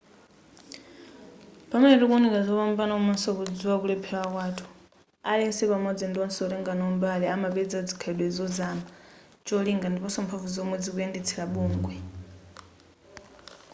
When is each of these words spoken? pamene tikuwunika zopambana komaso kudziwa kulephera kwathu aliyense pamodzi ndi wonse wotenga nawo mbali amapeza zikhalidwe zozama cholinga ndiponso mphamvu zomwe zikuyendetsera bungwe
pamene 1.69 1.95
tikuwunika 1.99 2.39
zopambana 2.47 2.93
komaso 2.99 3.29
kudziwa 3.37 3.75
kulephera 3.81 4.23
kwathu 4.33 4.63
aliyense 5.31 5.63
pamodzi 5.71 6.03
ndi 6.07 6.17
wonse 6.21 6.39
wotenga 6.43 6.71
nawo 6.75 6.91
mbali 6.97 7.25
amapeza 7.35 7.77
zikhalidwe 7.87 8.27
zozama 8.37 8.85
cholinga 9.45 9.87
ndiponso 9.89 10.19
mphamvu 10.21 10.47
zomwe 10.55 10.75
zikuyendetsera 10.83 11.45
bungwe 11.53 11.95